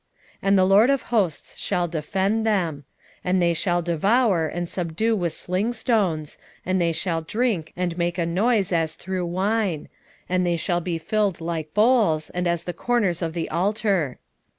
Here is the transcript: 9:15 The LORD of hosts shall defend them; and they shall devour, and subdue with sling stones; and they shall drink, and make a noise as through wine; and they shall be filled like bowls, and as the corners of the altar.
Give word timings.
9:15 0.41 0.55
The 0.55 0.65
LORD 0.65 0.89
of 0.89 1.01
hosts 1.03 1.57
shall 1.57 1.87
defend 1.87 2.43
them; 2.43 2.85
and 3.23 3.39
they 3.39 3.53
shall 3.53 3.83
devour, 3.83 4.47
and 4.47 4.67
subdue 4.67 5.15
with 5.15 5.31
sling 5.31 5.73
stones; 5.73 6.39
and 6.65 6.81
they 6.81 6.91
shall 6.91 7.21
drink, 7.21 7.71
and 7.77 7.95
make 7.99 8.17
a 8.17 8.25
noise 8.25 8.73
as 8.73 8.95
through 8.95 9.27
wine; 9.27 9.89
and 10.27 10.43
they 10.43 10.57
shall 10.57 10.81
be 10.81 10.97
filled 10.97 11.39
like 11.39 11.75
bowls, 11.75 12.31
and 12.31 12.47
as 12.47 12.63
the 12.63 12.73
corners 12.73 13.21
of 13.21 13.33
the 13.33 13.47
altar. 13.51 14.17